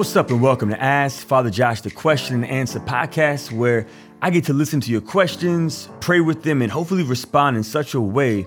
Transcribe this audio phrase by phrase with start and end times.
[0.00, 3.86] What's up, and welcome to Ask Father Josh the Question and Answer podcast, where
[4.22, 7.92] I get to listen to your questions, pray with them, and hopefully respond in such
[7.92, 8.46] a way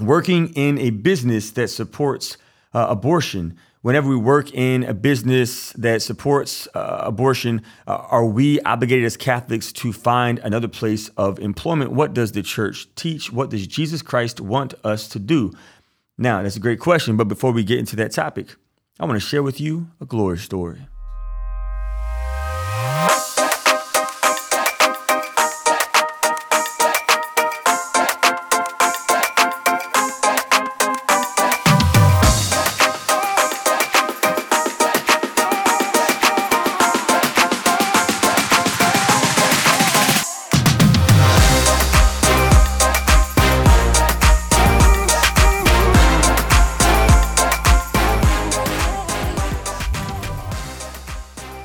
[0.00, 2.36] working in a business that supports
[2.74, 8.60] uh, abortion whenever we work in a business that supports uh, abortion, uh, are we
[8.62, 11.92] obligated as Catholics to find another place of employment?
[11.92, 13.30] What does the church teach?
[13.30, 15.52] What does Jesus Christ want us to do?
[16.16, 18.56] Now, that's a great question, but before we get into that topic,
[18.98, 20.86] I want to share with you a glory story.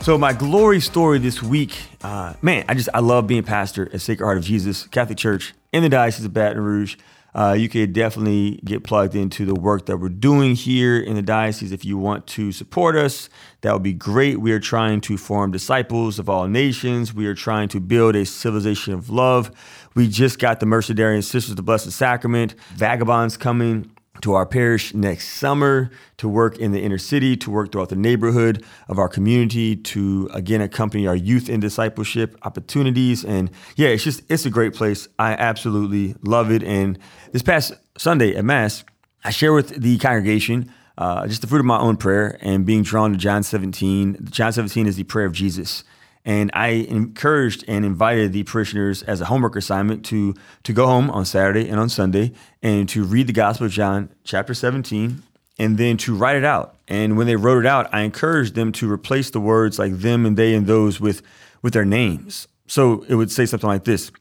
[0.08, 4.00] So my glory story this week, uh, man, I just I love being pastor at
[4.00, 6.96] Sacred Heart of Jesus Catholic Church in the Diocese of Baton Rouge.
[7.36, 11.22] Uh, you could definitely get plugged into the work that we're doing here in the
[11.22, 11.74] diocese.
[11.74, 13.28] If you want to support us,
[13.60, 14.40] that would be great.
[14.40, 17.14] We are trying to form disciples of all nations.
[17.14, 19.52] We are trying to build a civilization of love.
[19.94, 24.94] We just got the Mercedarian Sisters of the Blessed Sacrament, Vagabonds coming to our parish
[24.94, 29.10] next summer to work in the inner city, to work throughout the neighborhood of our
[29.10, 33.24] community, to again accompany our youth in discipleship opportunities.
[33.24, 35.08] And yeah, it's just, it's a great place.
[35.20, 36.64] I absolutely love it.
[36.64, 36.98] And
[37.32, 38.84] this past Sunday at Mass,
[39.24, 42.84] I share with the congregation uh, just the fruit of my own prayer and being
[42.84, 44.28] drawn to John 17.
[44.30, 45.84] John 17 is the prayer of Jesus.
[46.28, 51.10] And I encouraged and invited the parishioners as a homework assignment to, to go home
[51.10, 55.24] on Saturday and on Sunday and to read the Gospel of John, chapter 17,
[55.58, 56.76] and then to write it out.
[56.90, 60.26] And when they wrote it out, I encouraged them to replace the words like them
[60.26, 61.22] and they and those with,
[61.62, 62.50] with their names.
[62.68, 64.12] So it would say something like this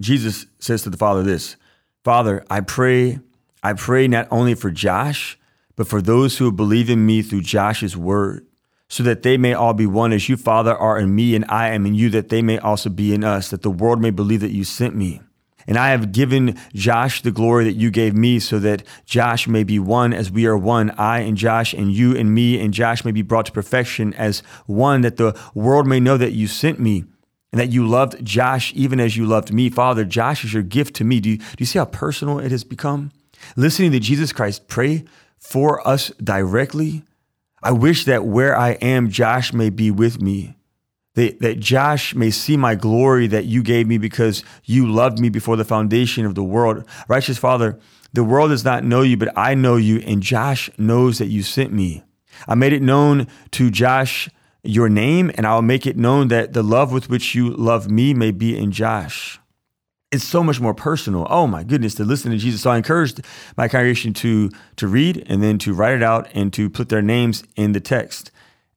[0.00, 1.56] Jesus says to the Father this
[2.02, 3.20] Father, I pray,
[3.62, 5.38] I pray not only for Josh,
[5.76, 8.46] but for those who believe in me through Josh's word
[8.92, 11.70] so that they may all be one as you, Father, are in me and I
[11.70, 14.40] am in you, that they may also be in us, that the world may believe
[14.40, 15.22] that you sent me.
[15.66, 19.64] And I have given Josh the glory that you gave me, so that Josh may
[19.64, 23.02] be one as we are one, I and Josh, and you and me, and Josh
[23.02, 26.78] may be brought to perfection as one, that the world may know that you sent
[26.78, 27.04] me
[27.50, 29.70] and that you loved Josh even as you loved me.
[29.70, 31.18] Father, Josh is your gift to me.
[31.18, 33.10] Do you, do you see how personal it has become?
[33.56, 35.04] Listening to Jesus Christ pray
[35.38, 37.04] for us directly
[37.62, 40.56] I wish that where I am, Josh may be with me.
[41.14, 45.28] That, that Josh may see my glory that you gave me because you loved me
[45.28, 46.84] before the foundation of the world.
[47.06, 47.78] Righteous Father,
[48.12, 51.42] the world does not know you, but I know you, and Josh knows that you
[51.42, 52.02] sent me.
[52.48, 54.30] I made it known to Josh
[54.62, 58.14] your name, and I'll make it known that the love with which you love me
[58.14, 59.38] may be in Josh
[60.12, 61.26] it's so much more personal.
[61.30, 62.60] Oh my goodness, to listen to Jesus.
[62.60, 63.22] So I encouraged
[63.56, 67.02] my congregation to to read and then to write it out and to put their
[67.02, 68.30] names in the text.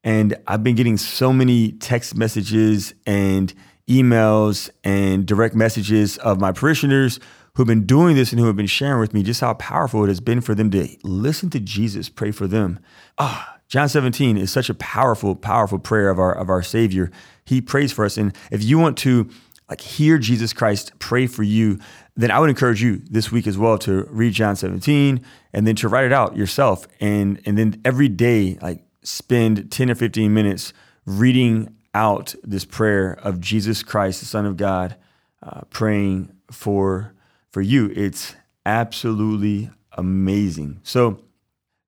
[0.03, 3.53] And I've been getting so many text messages and
[3.89, 7.19] emails and direct messages of my parishioners
[7.55, 10.07] who've been doing this and who have been sharing with me just how powerful it
[10.07, 12.79] has been for them to listen to Jesus pray for them.
[13.17, 17.11] Ah, oh, John 17 is such a powerful, powerful prayer of our of our Savior.
[17.45, 18.17] He prays for us.
[18.17, 19.29] And if you want to
[19.69, 21.79] like hear Jesus Christ pray for you,
[22.15, 25.23] then I would encourage you this week as well to read John 17
[25.53, 26.87] and then to write it out yourself.
[26.99, 30.73] And and then every day, like spend 10 or 15 minutes
[31.05, 34.95] reading out this prayer of Jesus Christ, the Son of God,
[35.41, 37.13] uh, praying for
[37.51, 37.91] for you.
[37.95, 38.35] It's
[38.65, 40.79] absolutely amazing.
[40.83, 41.21] So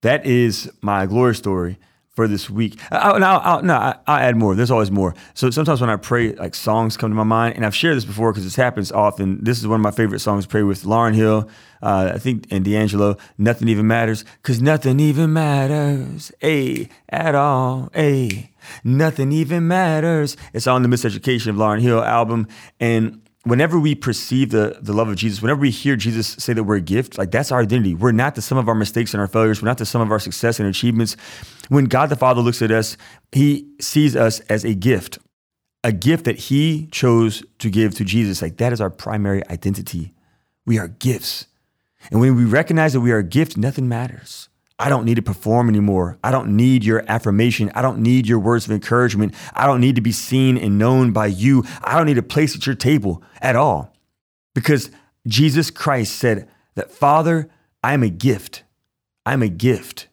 [0.01, 1.77] that is my glory story
[2.17, 2.79] for this week.
[2.91, 4.55] I, will I'll, no, I, will add more.
[4.55, 5.13] There's always more.
[5.35, 8.05] So sometimes when I pray, like songs come to my mind, and I've shared this
[8.05, 9.43] before because this happens often.
[9.43, 11.47] This is one of my favorite songs to pray with Lauryn Hill,
[11.83, 13.17] uh, I think, and D'Angelo.
[13.37, 18.49] Nothing even matters, cause nothing even matters, a at all, a
[18.83, 20.35] nothing even matters.
[20.53, 22.47] It's on the Miseducation of Lauryn Hill album,
[22.79, 26.63] and whenever we perceive the, the love of Jesus, whenever we hear Jesus say that
[26.63, 27.93] we're a gift, like that's our identity.
[27.93, 29.61] We're not the sum of our mistakes and our failures.
[29.61, 31.15] We're not the sum of our success and achievements.
[31.69, 32.97] When God the Father looks at us,
[33.31, 35.19] he sees us as a gift,
[35.83, 38.41] a gift that he chose to give to Jesus.
[38.41, 40.13] Like that is our primary identity.
[40.65, 41.47] We are gifts.
[42.11, 44.49] And when we recognize that we are a gift, nothing matters.
[44.79, 46.19] I don't need to perform anymore.
[46.23, 47.71] I don't need your affirmation.
[47.73, 49.33] I don't need your words of encouragement.
[49.53, 51.63] I don't need to be seen and known by you.
[51.83, 53.93] I don't need a place at your table at all.
[54.53, 54.91] Because
[55.25, 57.49] Jesus Christ said that, Father,
[57.83, 58.63] I am a gift.
[59.25, 60.07] I'm a gift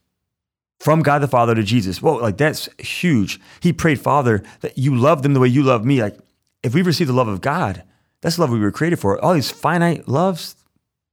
[0.81, 2.03] from God the Father to Jesus.
[2.03, 3.41] Whoa, like that's huge.
[3.61, 6.03] He prayed, Father, that you love them the way you love me.
[6.03, 6.19] Like,
[6.63, 7.85] if we receive the love of God,
[8.21, 9.23] that's the love we were created for.
[9.23, 10.57] All these finite loves,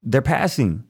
[0.02, 0.86] they're passing.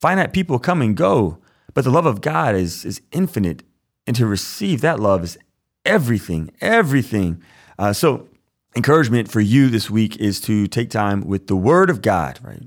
[0.00, 1.38] Finite people come and go.
[1.78, 3.62] But the love of God is, is infinite.
[4.04, 5.38] And to receive that love is
[5.84, 7.40] everything, everything.
[7.78, 8.26] Uh, so,
[8.74, 12.64] encouragement for you this week is to take time with the Word of God, right?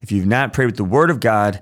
[0.00, 1.60] If you've not prayed with the Word of God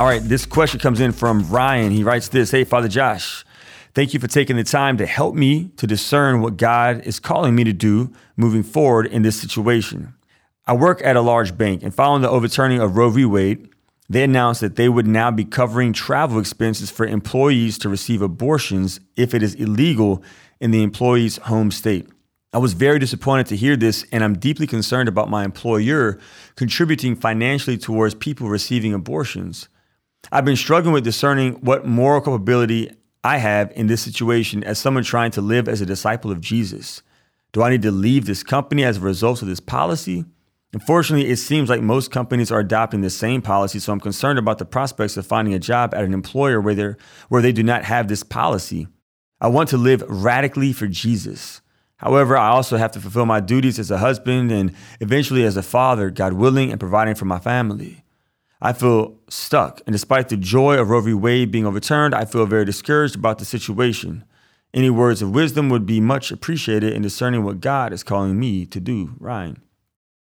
[0.07, 1.91] All right, this question comes in from Ryan.
[1.91, 3.45] He writes this Hey, Father Josh,
[3.93, 7.57] thank you for taking the time to help me to discern what God is calling
[7.57, 10.15] me to do moving forward in this situation.
[10.65, 13.25] I work at a large bank, and following the overturning of Roe v.
[13.25, 13.69] Wade,
[14.09, 19.01] they announced that they would now be covering travel expenses for employees to receive abortions
[19.17, 20.23] if it is illegal
[20.61, 22.07] in the employee's home state.
[22.53, 26.21] I was very disappointed to hear this, and I'm deeply concerned about my employer
[26.55, 29.69] contributing financially towards people receiving abortions.
[30.33, 32.91] I've been struggling with discerning what moral culpability
[33.23, 37.03] I have in this situation as someone trying to live as a disciple of Jesus.
[37.53, 40.25] Do I need to leave this company as a result of this policy?
[40.73, 44.59] Unfortunately, it seems like most companies are adopting the same policy, so I'm concerned about
[44.59, 46.97] the prospects of finding a job at an employer where,
[47.29, 48.89] where they do not have this policy.
[49.41, 51.61] I want to live radically for Jesus.
[51.99, 55.63] However, I also have to fulfill my duties as a husband and eventually as a
[55.63, 58.03] father, God willing, and providing for my family.
[58.61, 59.81] I feel stuck.
[59.87, 61.13] And despite the joy of Roe v.
[61.13, 64.25] Wade being overturned, I feel very discouraged about the situation.
[64.73, 68.67] Any words of wisdom would be much appreciated in discerning what God is calling me
[68.67, 69.63] to do, Ryan.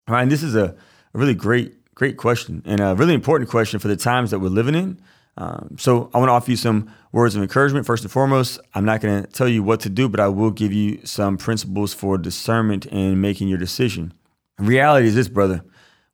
[0.07, 0.75] Ryan, this is a,
[1.13, 4.50] a really great, great question and a really important question for the times that we're
[4.50, 5.00] living in.
[5.36, 7.86] Um, so I want to offer you some words of encouragement.
[7.86, 10.51] First and foremost, I'm not going to tell you what to do, but I will
[10.51, 14.13] give you some principles for discernment and making your decision.
[14.59, 15.63] reality is this, brother.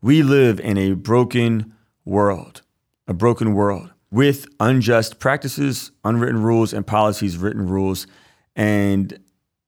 [0.02, 1.74] We live in a broken,
[2.10, 2.62] world,
[3.08, 8.08] a broken world with unjust practices, unwritten rules, and policies, written rules.
[8.56, 9.20] And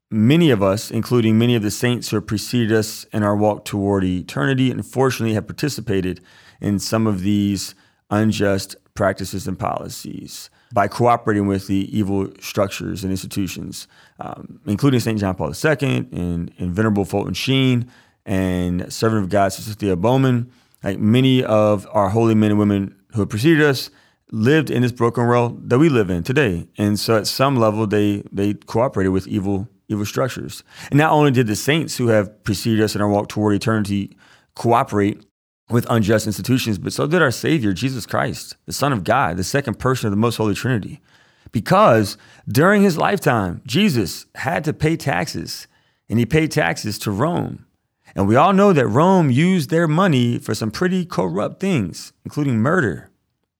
[0.10, 3.66] many of us, including many of the saints who have preceded us in our walk
[3.66, 6.22] toward eternity, unfortunately have participated
[6.60, 7.76] in some of these
[8.10, 13.88] unjust practices and policies by cooperating with the evil structures and institutions,
[14.20, 15.20] um, including St.
[15.20, 17.90] John Paul II and, and Venerable Fulton Sheen
[18.26, 20.52] and Servant of God, Sister Thea Bowman,
[20.84, 23.90] like many of our holy men and women who have preceded us
[24.32, 26.68] lived in this broken world that we live in today.
[26.78, 30.64] And so at some level they they cooperated with evil evil structures.
[30.90, 34.16] And not only did the saints who have preceded us in our walk toward eternity
[34.56, 35.26] cooperate
[35.70, 39.44] with unjust institutions, but so did our Savior, Jesus Christ, the Son of God, the
[39.44, 41.02] second person of the most holy Trinity.
[41.52, 45.68] Because during his lifetime, Jesus had to pay taxes,
[46.10, 47.66] and he paid taxes to Rome.
[48.16, 52.58] And we all know that Rome used their money for some pretty corrupt things, including
[52.58, 53.10] murder.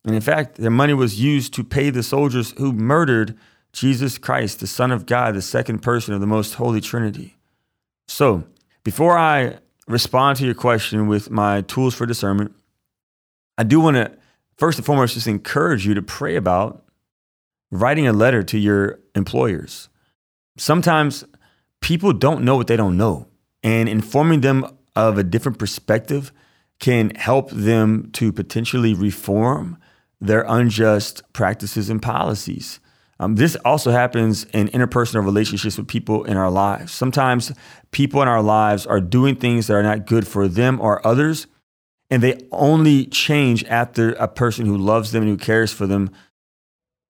[0.04, 3.38] And in fact, their money was used to pay the soldiers who murdered
[3.72, 7.38] Jesus Christ, the Son of God, the second person of the most holy Trinity.
[8.08, 8.44] So,
[8.84, 12.56] Before I respond to your question with my tools for discernment,
[13.58, 14.12] I do want to
[14.58, 16.84] first and foremost just encourage you to pray about
[17.72, 19.88] writing a letter to your employers.
[20.58, 21.26] Sometimes
[21.80, 23.28] people don't know what they don't know,
[23.64, 24.66] and informing them
[24.96, 26.32] of a different perspective
[26.80, 29.78] can help them to potentially reform
[30.20, 32.80] their unjust practices and policies.
[33.20, 36.92] Um, this also happens in interpersonal relationships with people in our lives.
[36.92, 37.52] Sometimes
[37.92, 41.46] people in our lives are doing things that are not good for them or others,
[42.10, 46.10] and they only change after a person who loves them and who cares for them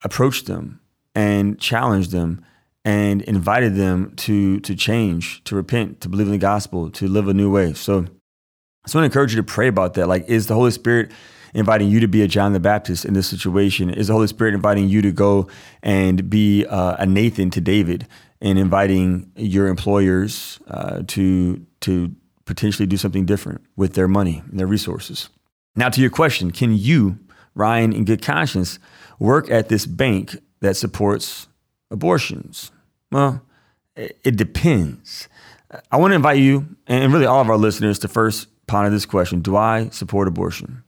[0.04, 0.82] approached them
[1.16, 2.44] and challenged them
[2.84, 7.28] and invited them to to change, to repent, to believe in the gospel, to live
[7.28, 7.74] a new way.
[7.74, 10.08] So I just want to encourage you to pray about that.
[10.08, 11.12] Like, is the Holy Spirit
[11.54, 13.90] inviting you to be a John the Baptist in this situation?
[13.90, 15.48] Is the Holy Spirit inviting you to go
[15.84, 18.08] and be uh, a Nathan to David
[18.42, 24.60] and inviting your employers uh, to to potentially do something different with their money and
[24.60, 25.30] their resources?
[25.76, 27.20] Now, to your question, can you,
[27.56, 28.80] Ryan, in good conscience,
[29.20, 31.48] work at this bank that supports
[31.92, 32.72] abortions?
[33.12, 33.42] Well,
[33.96, 35.28] it depends.
[35.92, 39.06] I want to invite you and really all of our listeners to first ponder this
[39.06, 40.84] question Do I support abortion?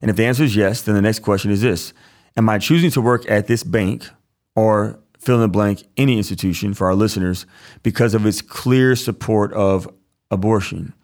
[0.00, 1.92] And if the answer is yes, then the next question is this
[2.36, 4.08] Am I choosing to work at this bank
[4.54, 7.46] or fill in the blank, any institution for our listeners
[7.82, 9.88] because of its clear support of
[10.30, 10.94] abortion?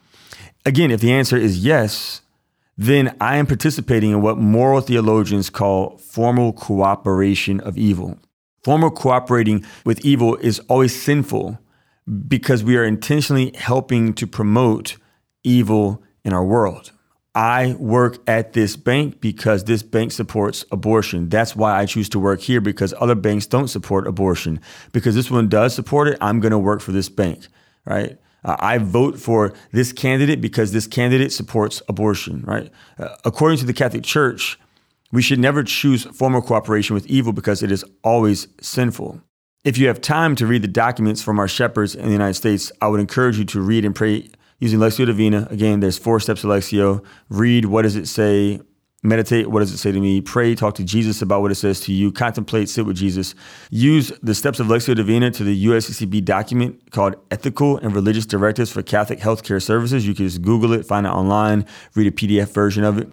[0.65, 2.23] Again, if the answer is yes,
[2.77, 8.19] then I am participating in what moral theologians call formal cooperation of evil.
[8.65, 11.59] Formal cooperating with evil is always sinful
[12.29, 14.97] because we are intentionally helping to promote
[15.43, 16.93] evil in our world.
[17.35, 21.29] I work at this bank because this bank supports abortion.
[21.29, 24.61] That's why I choose to work here because other banks don't support abortion.
[24.93, 27.47] Because this one does support it, I'm going to work for this bank,
[27.87, 28.19] right?
[28.45, 32.71] Uh, I vote for this candidate because this candidate supports abortion, right?
[32.99, 34.59] Uh, according to the Catholic Church,
[35.13, 39.21] we should never choose formal cooperation with evil because it is always sinful.
[39.63, 42.73] If you have time to read the documents from our shepherds in the United States,
[42.81, 44.29] I would encourage you to read and pray
[44.59, 45.47] using Lectio Divina.
[45.51, 47.05] Again, there's four steps of Lectio.
[47.29, 48.61] Read what does it say,
[49.05, 51.79] meditate what does it say to me, pray, talk to Jesus about what it says
[51.81, 53.35] to you, contemplate, sit with Jesus.
[53.71, 58.71] Use the steps of Lectio Divina to the USCCB document called Ethical and Religious Directives
[58.73, 60.07] for Catholic Healthcare Services.
[60.07, 63.13] You can just Google it, find it online, read a PDF version of it.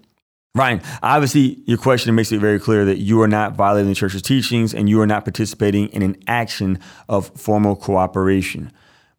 [0.56, 4.24] Ryan, obviously, your question makes it very clear that you are not violating the church's
[4.24, 8.72] teachings and you are not participating in an action of formal cooperation.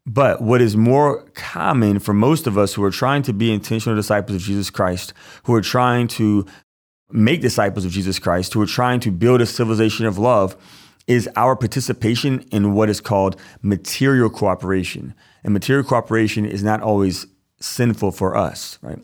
[0.07, 3.95] But what is more common for most of us who are trying to be intentional
[3.95, 5.13] disciples of Jesus Christ,
[5.45, 6.47] who are trying to
[7.13, 10.57] make disciples of Jesus Christ, who are trying to build a civilization of love,
[11.07, 15.15] is our participation in what is called material cooperation.
[15.45, 17.27] And material cooperation is not always
[17.61, 18.99] sinful for us, right?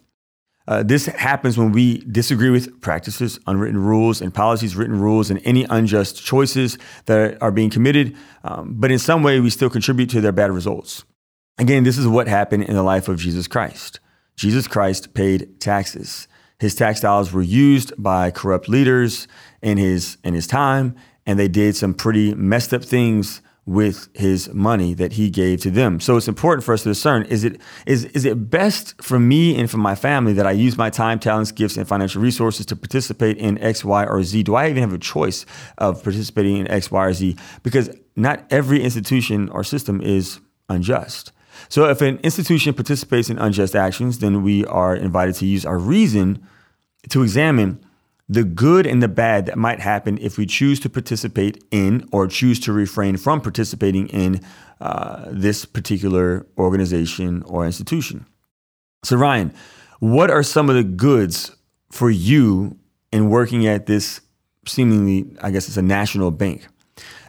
[0.69, 5.41] Uh, this happens when we disagree with practices, unwritten rules, and policies, written rules, and
[5.45, 8.17] any unjust choices that are being committed.
[8.43, 11.05] Um, but in some way, we still contribute to their bad results.
[11.59, 14.01] Again, this is what happened in the life of Jesus Christ.
[14.37, 16.29] Jesus Christ paid taxes.
[16.59, 19.29] His tax dollars were used by corrupt leaders
[19.63, 20.95] in his in his time,
[21.27, 25.71] and they did some pretty messed up things with his money that he gave to
[25.71, 25.99] them.
[25.99, 29.59] So it's important for us to discern is it is is it best for me
[29.59, 32.77] and for my family that I use my time, talents, gifts and financial resources to
[32.77, 34.45] participate in X, Y or Z?
[34.45, 35.45] Do I even have a choice
[35.79, 37.37] of participating in X, Y or Z?
[37.65, 41.33] Because not every institution or system is unjust.
[41.69, 45.79] So if an institution participates in unjust actions, then we are invited to use our
[45.79, 46.47] reason
[47.09, 47.85] to examine
[48.29, 52.27] the good and the bad that might happen if we choose to participate in or
[52.27, 54.41] choose to refrain from participating in
[54.81, 58.27] uh, this particular organization or institution.
[59.05, 59.55] So, Ryan,
[60.01, 61.57] what are some of the goods
[61.91, 62.77] for you
[63.13, 64.21] in working at this
[64.67, 66.67] seemingly, I guess it's a national bank?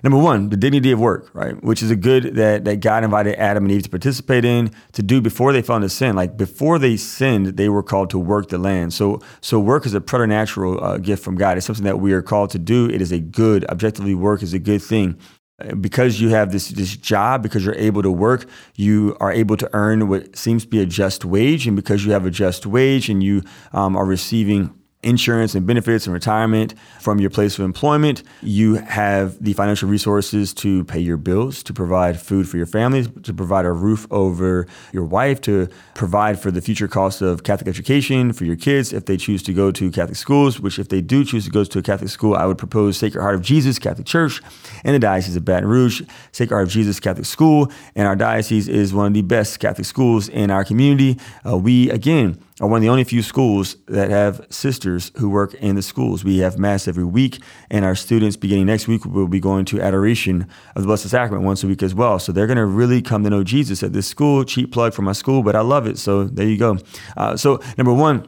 [0.04, 1.62] Number one, the dignity of work, right?
[1.63, 5.04] Which is a good that, that God invited Adam and Eve to participate in, to
[5.04, 6.16] do before they fell into sin.
[6.16, 8.94] Like before they sinned, they were called to work the land.
[8.94, 11.58] So, so work is a preternatural uh, gift from God.
[11.58, 12.89] It's something that we are called to do.
[12.89, 15.20] It is a good, objectively, work is a good thing.
[15.60, 19.58] Uh, because you have this this job, because you're able to work, you are able
[19.58, 22.68] to earn what seems to be a just wage, and because you have a just
[22.68, 23.42] wage and you
[23.74, 28.24] um, are receiving insurance and benefits and retirement from your place of employment.
[28.42, 33.06] You have the financial resources to pay your bills, to provide food for your family,
[33.06, 37.68] to provide a roof over your wife, to provide for the future costs of Catholic
[37.68, 41.01] education for your kids if they choose to go to Catholic schools, which if they
[41.01, 43.77] do choose to go to a Catholic school, I would propose Sacred Heart of Jesus
[43.77, 44.42] Catholic Church
[44.84, 46.01] and the Diocese of Baton Rouge,
[46.32, 47.72] Sacred Heart of Jesus Catholic School.
[47.96, 51.20] And our diocese is one of the best Catholic schools in our community.
[51.46, 55.54] Uh, we, again, are one of the only few schools that have sisters who work
[55.56, 56.24] in the schools.
[56.24, 59.82] We have Mass every week, and our students, beginning next week, will be going to
[59.82, 62.18] Adoration of the Blessed Sacrament once a week as well.
[62.18, 64.44] So they're going to really come to know Jesus at this school.
[64.44, 65.98] Cheap plug for my school, but I love it.
[66.00, 66.78] So there you go.
[67.16, 68.28] Uh, so, number one,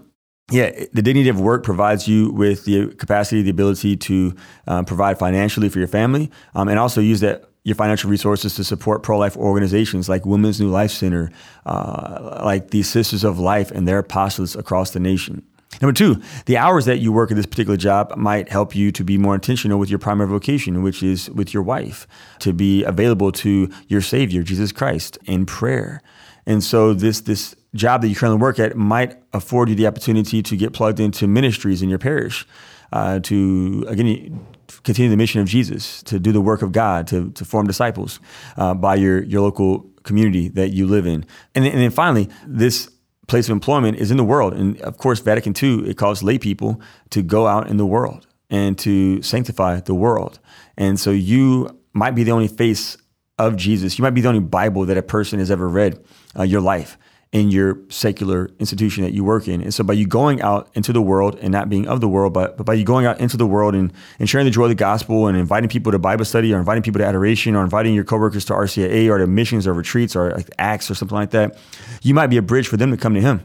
[0.52, 4.36] yeah, the dignity of work provides you with the capacity, the ability to
[4.68, 8.64] um, provide financially for your family, um, and also use that your financial resources to
[8.64, 11.32] support pro-life organizations like Women's New Life Center,
[11.66, 15.44] uh, like the Sisters of Life and their apostles across the nation.
[15.82, 19.04] Number two, the hours that you work at this particular job might help you to
[19.04, 22.08] be more intentional with your primary vocation, which is with your wife,
[22.40, 26.02] to be available to your Savior, Jesus Christ, in prayer.
[26.46, 30.42] And so this this job that you currently work at might afford you the opportunity
[30.42, 32.48] to get plugged into ministries in your parish,
[32.92, 34.46] uh, to again
[34.84, 38.20] continue the mission of Jesus, to do the work of God, to, to form disciples
[38.58, 41.26] uh, by your, your local community that you live in.
[41.56, 42.90] And then, and then finally, this
[43.28, 44.54] place of employment is in the world.
[44.54, 46.82] And of course, Vatican II, it calls lay people
[47.12, 50.40] to go out in the world and to sanctify the world.
[50.78, 52.98] And so you might be the only face
[53.38, 53.98] of Jesus.
[53.98, 56.04] You might be the only Bible that a person has ever read
[56.38, 56.98] uh, your life
[57.32, 59.62] in your secular institution that you work in.
[59.62, 62.34] And so by you going out into the world and not being of the world,
[62.34, 64.70] but, but by you going out into the world and, and sharing the joy of
[64.70, 67.94] the gospel and inviting people to Bible study or inviting people to adoration or inviting
[67.94, 71.30] your coworkers to RCIA or to missions or retreats or like acts or something like
[71.30, 71.56] that,
[72.02, 73.44] you might be a bridge for them to come to him.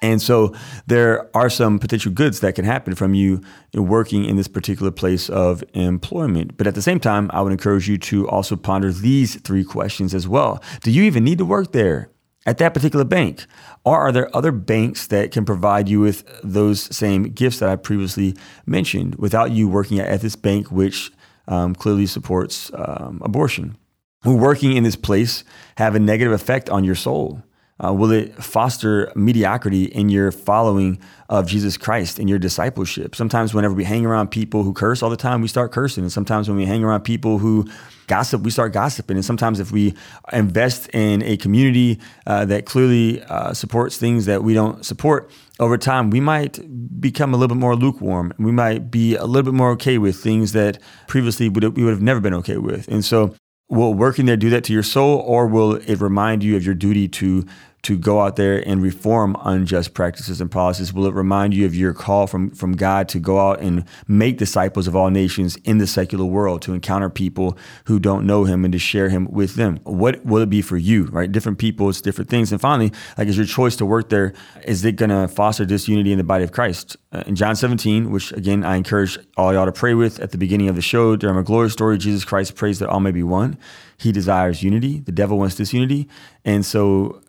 [0.00, 0.54] And so
[0.86, 3.40] there are some potential goods that can happen from you
[3.74, 6.56] working in this particular place of employment.
[6.56, 10.14] But at the same time, I would encourage you to also ponder these three questions
[10.14, 10.62] as well.
[10.82, 12.10] Do you even need to work there?
[12.46, 13.44] At that particular bank?
[13.84, 17.76] Or are there other banks that can provide you with those same gifts that I
[17.76, 21.10] previously mentioned without you working at, this bank, which
[21.48, 23.76] um, clearly supports um, abortion?
[24.24, 25.44] Working in this place
[25.76, 27.42] have a negative effect on your soul?
[27.84, 33.14] Uh, will it foster mediocrity in your following of Jesus Christ in your discipleship?
[33.14, 36.04] Sometimes, whenever we hang around people who curse all the time, we start cursing.
[36.04, 37.68] And sometimes, when we hang around people who
[38.06, 39.16] gossip, we start gossiping.
[39.16, 39.94] And sometimes, if we
[40.32, 45.78] invest in a community uh, that clearly uh, supports things that we don't support, over
[45.78, 46.58] time, we might
[47.00, 48.32] become a little bit more lukewarm.
[48.38, 52.02] We might be a little bit more okay with things that previously we would have
[52.02, 52.88] never been okay with.
[52.88, 53.34] And so,
[53.68, 56.74] Will working there do that to your soul, or will it remind you of your
[56.74, 57.44] duty to
[57.82, 60.92] to go out there and reform unjust practices and policies?
[60.92, 64.38] Will it remind you of your call from, from God to go out and make
[64.38, 68.64] disciples of all nations in the secular world, to encounter people who don't know Him
[68.64, 69.78] and to share Him with them?
[69.84, 71.30] What will it be for you, right?
[71.30, 72.52] Different people, it's different things.
[72.52, 74.32] And finally, like, is your choice to work there,
[74.64, 76.96] is it going to foster disunity in the body of Christ?
[77.12, 80.38] Uh, in John 17, which again, I encourage all y'all to pray with at the
[80.38, 83.22] beginning of the show, during a glory story, Jesus Christ prays that all may be
[83.22, 83.56] one.
[83.98, 85.00] He desires unity.
[85.00, 86.08] The devil wants disunity.
[86.44, 87.22] And so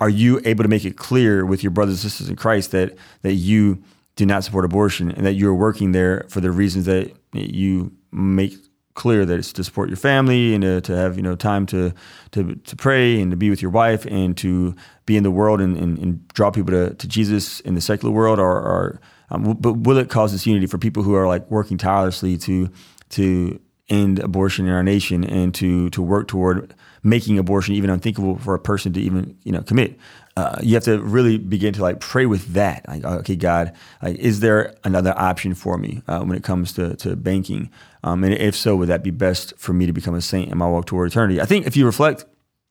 [0.00, 2.96] are you able to make it clear with your brothers and sisters in Christ that
[3.22, 3.82] that you
[4.16, 8.54] do not support abortion and that you're working there for the reasons that you make
[8.94, 11.92] clear that it's to support your family and to, to have you know time to,
[12.30, 15.60] to to pray and to be with your wife and to be in the world
[15.60, 19.54] and, and, and draw people to, to Jesus in the secular world or, or um,
[19.54, 22.70] but will it cause disunity for people who are like working tirelessly to
[23.10, 28.38] to end abortion in our nation and to to work toward making abortion even unthinkable
[28.38, 29.98] for a person to even you know commit.
[30.36, 32.84] Uh, you have to really begin to like pray with that.
[32.88, 36.96] Like, okay, God, like, is there another option for me uh, when it comes to
[36.96, 37.70] to banking?
[38.02, 40.58] Um, and if so, would that be best for me to become a saint in
[40.58, 41.40] my walk toward eternity?
[41.40, 42.24] I think if you reflect,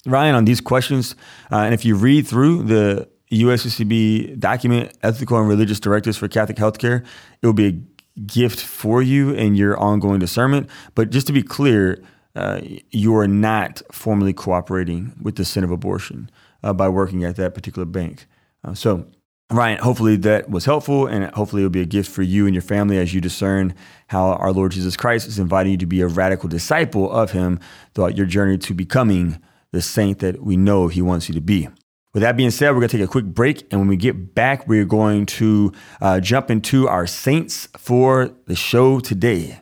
[0.05, 1.15] Ryan, on these questions,
[1.51, 6.57] uh, and if you read through the USCCB document, Ethical and Religious Directives for Catholic
[6.57, 7.05] Healthcare,
[7.41, 7.92] it will be a
[8.25, 10.69] gift for you in your ongoing discernment.
[10.95, 12.01] But just to be clear,
[12.35, 16.29] uh, you are not formally cooperating with the sin of abortion
[16.63, 18.25] uh, by working at that particular bank.
[18.63, 19.05] Uh, so,
[19.51, 22.63] Ryan, hopefully that was helpful, and hopefully it'll be a gift for you and your
[22.63, 23.75] family as you discern
[24.07, 27.59] how our Lord Jesus Christ is inviting you to be a radical disciple of Him
[27.93, 29.39] throughout your journey to becoming
[29.71, 31.67] the saint that we know He wants you to be.
[32.13, 33.65] With that being said, we're going to take a quick break.
[33.71, 38.55] And when we get back, we're going to uh, jump into our saints for the
[38.55, 39.59] show today.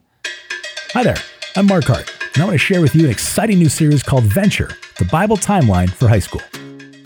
[0.92, 1.16] Hi there.
[1.56, 4.26] I'm Mark Hart, and I want to share with you an exciting new series called
[4.26, 6.42] Venture The Bible Timeline for High School.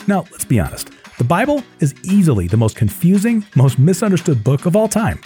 [0.08, 0.90] Now, let's be honest.
[1.20, 5.22] The Bible is easily the most confusing, most misunderstood book of all time.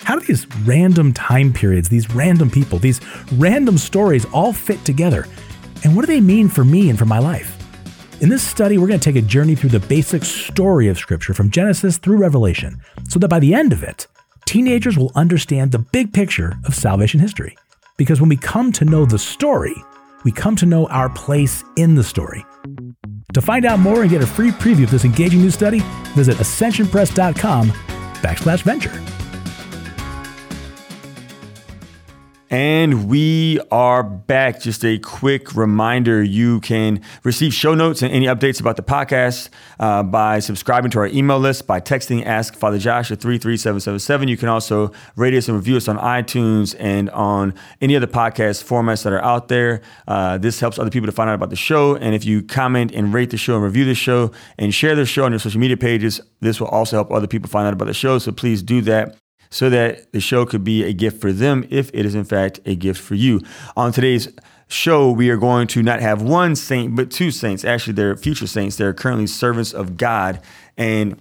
[0.00, 3.02] How do these random time periods, these random people, these
[3.32, 5.26] random stories all fit together?
[5.84, 7.57] And what do they mean for me and for my life?
[8.20, 11.34] In this study, we're going to take a journey through the basic story of Scripture
[11.34, 14.08] from Genesis through Revelation, so that by the end of it,
[14.44, 17.56] teenagers will understand the big picture of salvation history.
[17.96, 19.76] Because when we come to know the story,
[20.24, 22.44] we come to know our place in the story.
[23.34, 25.78] To find out more and get a free preview of this engaging new study,
[26.16, 29.17] visit ascensionpress.com backslash venture.
[32.50, 34.62] And we are back.
[34.62, 39.50] Just a quick reminder you can receive show notes and any updates about the podcast
[39.78, 44.28] uh, by subscribing to our email list, by texting Ask Father Josh at 33777.
[44.28, 48.64] You can also rate us and review us on iTunes and on any other podcast
[48.64, 49.82] formats that are out there.
[50.06, 51.96] Uh, this helps other people to find out about the show.
[51.96, 55.04] And if you comment and rate the show and review the show and share the
[55.04, 57.88] show on your social media pages, this will also help other people find out about
[57.88, 58.18] the show.
[58.18, 59.18] So please do that
[59.50, 62.60] so that the show could be a gift for them if it is in fact
[62.66, 63.40] a gift for you.
[63.76, 64.28] On today's
[64.68, 67.64] show, we are going to not have one saint, but two saints.
[67.64, 68.76] Actually, they're future saints.
[68.76, 70.40] They're currently servants of God.
[70.76, 71.20] And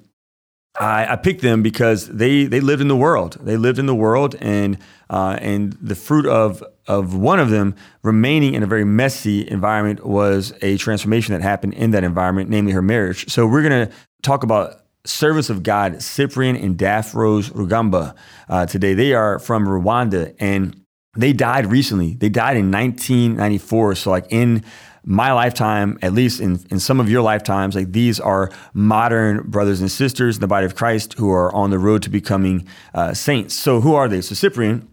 [0.79, 3.37] I, I picked them because they, they lived in the world.
[3.41, 4.77] They lived in the world, and,
[5.09, 10.05] uh, and the fruit of, of one of them remaining in a very messy environment
[10.05, 13.31] was a transformation that happened in that environment, namely her marriage.
[13.31, 18.15] So, we're going to talk about servants of God, Cyprian and Daphrose Rugamba,
[18.49, 18.93] uh, today.
[18.93, 20.83] They are from Rwanda and
[21.15, 22.13] they died recently.
[22.13, 23.95] They died in 1994.
[23.95, 24.63] So, like in
[25.03, 29.81] my lifetime, at least in, in some of your lifetimes, like these are modern brothers
[29.81, 33.13] and sisters in the body of Christ who are on the road to becoming uh,
[33.13, 33.55] saints.
[33.55, 34.21] So, who are they?
[34.21, 34.87] So, Cyprian,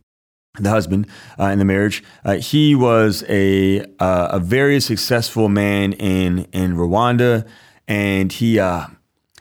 [0.58, 5.92] the husband uh, in the marriage, uh, he was a uh, a very successful man
[5.94, 7.46] in in Rwanda,
[7.88, 8.86] and he uh,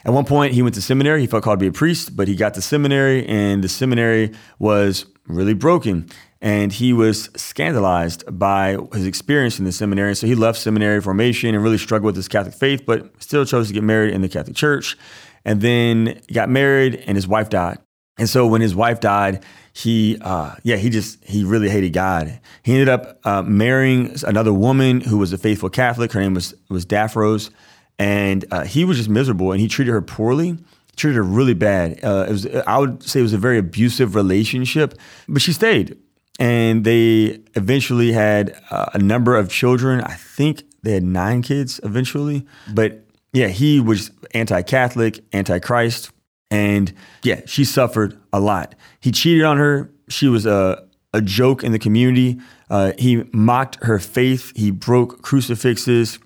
[0.06, 1.22] at one point, he went to seminary.
[1.22, 4.32] He felt called to be a priest, but he got to seminary, and the seminary
[4.60, 6.10] was really broken.
[6.42, 10.14] And he was scandalized by his experience in the seminary.
[10.16, 13.70] So he left seminary formation and really struggled with his Catholic faith, but still chose
[13.70, 14.98] to get married in the Catholic Church.
[15.46, 17.78] And then got married, and his wife died.
[18.18, 22.40] And so when his wife died, he, uh, yeah, he just, he really hated God.
[22.62, 26.12] He ended up uh, marrying another woman who was a faithful Catholic.
[26.12, 27.50] Her name was, was Daphrose
[28.00, 30.58] and uh, he was just miserable, and he treated her poorly.
[30.96, 32.04] Treated her really bad.
[32.04, 34.94] Uh, it was, I would say, it was a very abusive relationship,
[35.28, 35.98] but she stayed,
[36.40, 40.02] and they eventually had uh, a number of children.
[40.02, 46.12] I think they had nine kids eventually, but yeah, he was anti-Catholic, anti-Christ,
[46.52, 48.76] and yeah, she suffered a lot.
[49.00, 49.90] He cheated on her.
[50.10, 52.40] She was a a joke in the community.
[52.70, 54.52] Uh, he mocked her faith.
[54.56, 56.20] He broke crucifixes.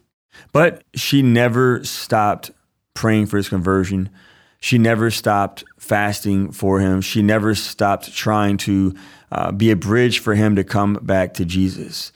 [0.52, 2.52] But she never stopped
[2.94, 4.10] praying for his conversion.
[4.60, 7.02] She never stopped fasting for him.
[7.02, 8.96] She never stopped trying to
[9.32, 12.12] uh, be a bridge for him to come back to Jesus.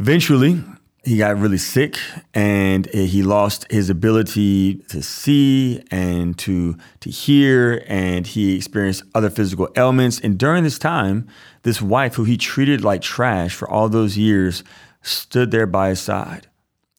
[0.00, 0.62] Eventually,
[1.04, 1.98] he got really sick
[2.34, 9.30] and he lost his ability to see and to to hear and he experienced other
[9.30, 11.26] physical ailments and during this time
[11.62, 14.62] this wife who he treated like trash for all those years
[15.00, 16.48] stood there by his side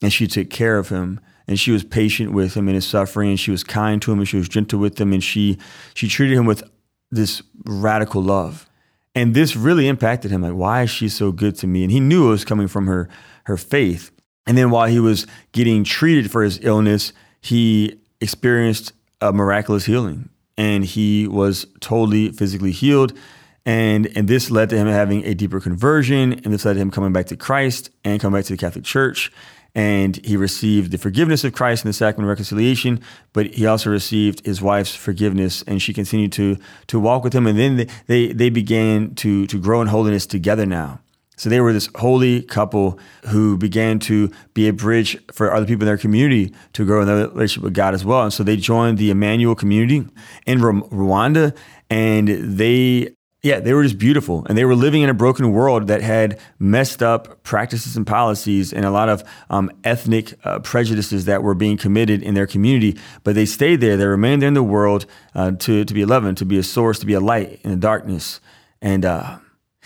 [0.02, 1.20] and she took care of him.
[1.48, 3.30] And she was patient with him in his suffering.
[3.30, 5.58] And she was kind to him and she was gentle with him and she
[5.96, 6.64] she treated him with
[7.10, 8.68] this radical love.
[9.16, 11.84] And this really impacted him like why is she so good to me?
[11.84, 13.10] And he knew it was coming from her
[13.46, 14.12] her faith.
[14.46, 20.30] And then while he was getting treated for his illness he experienced a miraculous healing.
[20.58, 23.18] And he was totally physically healed.
[23.66, 26.34] And and this led to him having a deeper conversion.
[26.34, 28.86] And this led to him coming back to Christ and coming back to the Catholic
[28.86, 29.32] Church
[29.76, 33.02] and he received the forgiveness of Christ in the sacrament of reconciliation,
[33.34, 37.48] but he also received his wife's forgiveness, and she continued to to walk with him.
[37.48, 41.00] And then they they, they began to to grow in holiness together now.
[41.40, 45.84] So they were this holy couple who began to be a bridge for other people
[45.84, 48.24] in their community to grow in their relationship with God as well.
[48.24, 50.06] And so they joined the Emmanuel community
[50.46, 51.56] in Rwanda,
[51.90, 54.46] and they yeah, they were just beautiful.
[54.50, 58.74] And they were living in a broken world that had messed up practices and policies
[58.74, 63.00] and a lot of um, ethnic uh, prejudices that were being committed in their community.
[63.24, 63.96] But they stayed there.
[63.96, 67.00] They remained there in the world uh, to, to be loving, to be a source,
[67.00, 68.42] to be a light in the darkness.
[68.82, 69.38] And uh,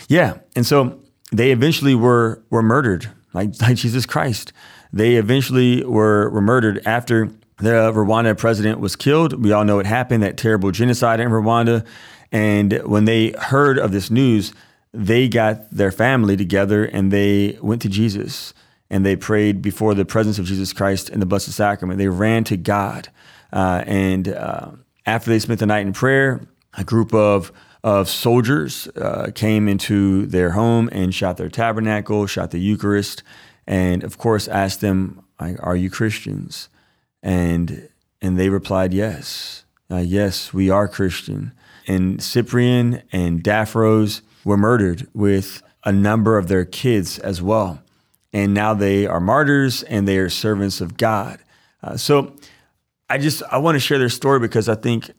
[0.08, 1.00] yeah, and so
[1.32, 4.52] they eventually were, were murdered, like, like Jesus Christ.
[4.92, 9.44] They eventually were, were murdered after the Rwanda president was killed.
[9.44, 11.86] We all know what happened, that terrible genocide in Rwanda.
[12.34, 14.54] And when they heard of this news,
[14.92, 18.54] they got their family together and they went to Jesus
[18.90, 22.00] and they prayed before the presence of Jesus Christ in the Blessed Sacrament.
[22.00, 23.10] They ran to God.
[23.52, 24.72] Uh, and uh,
[25.06, 26.42] after they spent the night in prayer,
[26.78, 27.52] a group of
[27.84, 33.24] of soldiers uh, came into their home and shot their tabernacle, shot the Eucharist,
[33.68, 36.70] and of course asked them, "Are you Christians?"
[37.22, 37.90] And
[38.22, 41.52] and they replied, "Yes, uh, yes, we are Christian."
[41.88, 47.84] And Cyprian and Daphrose were murdered with a number of their kids as well,
[48.32, 51.40] and now they are martyrs and they are servants of God.
[51.82, 52.36] Uh, so,
[53.10, 55.12] I just I want to share their story because I think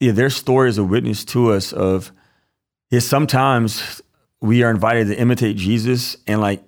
[0.00, 2.12] yeah, their story is a witness to us of
[2.90, 4.02] yeah, sometimes
[4.40, 6.62] we are invited to imitate Jesus and like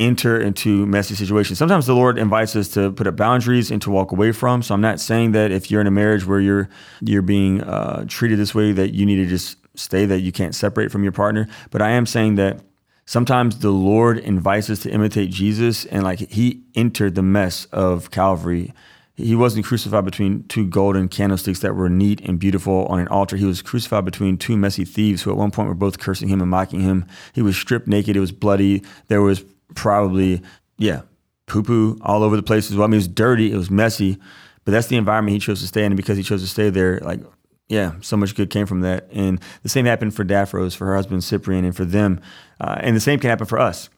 [0.00, 1.58] enter into messy situations.
[1.58, 4.62] Sometimes the Lord invites us to put up boundaries and to walk away from.
[4.62, 6.68] So I'm not saying that if you're in a marriage where you're
[7.00, 10.54] you're being uh, treated this way that you need to just stay that you can't
[10.54, 11.48] separate from your partner.
[11.70, 12.60] But I am saying that
[13.06, 18.10] sometimes the Lord invites us to imitate Jesus and like he entered the mess of
[18.10, 18.72] Calvary
[19.16, 23.36] he wasn't crucified between two golden candlesticks that were neat and beautiful on an altar.
[23.36, 26.40] He was crucified between two messy thieves who at one point were both cursing him
[26.40, 27.06] and mocking him.
[27.32, 28.16] He was stripped naked.
[28.16, 28.82] It was bloody.
[29.06, 29.44] There was
[29.74, 30.42] probably,
[30.78, 31.02] yeah,
[31.46, 32.84] poo poo all over the place as well.
[32.84, 33.52] I mean, it was dirty.
[33.52, 34.18] It was messy,
[34.64, 35.92] but that's the environment he chose to stay in.
[35.92, 37.20] And because he chose to stay there, like,
[37.68, 39.08] yeah, so much good came from that.
[39.12, 42.20] And the same happened for Daphrose, for her husband Cyprian, and for them.
[42.60, 43.88] Uh, and the same can happen for us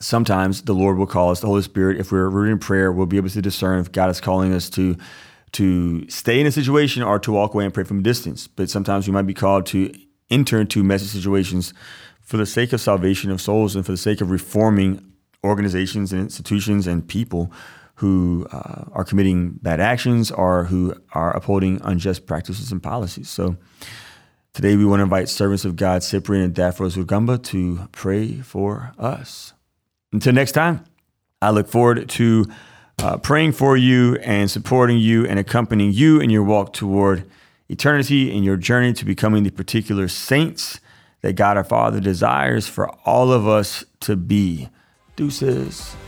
[0.00, 3.06] sometimes the Lord will call us, the Holy Spirit, if we're rooted in prayer, we'll
[3.06, 4.96] be able to discern if God is calling us to
[5.52, 8.46] to stay in a situation or to walk away and pray from a distance.
[8.46, 9.92] But sometimes we might be called to
[10.30, 11.74] enter into messy situations
[12.20, 15.09] for the sake of salvation of souls and for the sake of reforming
[15.44, 17.52] organizations and institutions and people
[17.96, 23.28] who uh, are committing bad actions or who are upholding unjust practices and policies.
[23.28, 23.56] So
[24.54, 28.92] today we want to invite servants of God, Cyprian and Daphrose Rugamba, to pray for
[28.98, 29.52] us.
[30.12, 30.84] Until next time,
[31.42, 32.46] I look forward to
[32.98, 37.24] uh, praying for you and supporting you and accompanying you in your walk toward
[37.68, 40.80] eternity and your journey to becoming the particular saints
[41.20, 44.68] that God our Father desires for all of us to be.
[45.20, 45.98] Deuces.